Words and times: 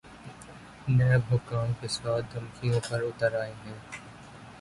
NAB 0.87 1.21
حکام 1.31 1.69
کے 1.79 1.87
ساتھ 1.97 2.25
دھمکیوں 2.33 2.79
پہ 2.89 2.95
اتر 3.07 3.31
آئے 3.41 3.53
ہیں۔ 3.63 3.77